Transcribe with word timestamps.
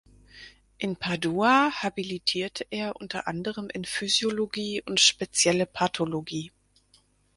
In 0.79 0.95
Padua 0.95 1.69
habilitierte 1.83 2.65
er 2.71 2.95
unter 2.95 3.27
anderem 3.27 3.69
in 3.69 3.85
Physiologie 3.85 4.81
und 4.83 4.99
spezielle 4.99 5.67
Pathologie. 5.67 6.51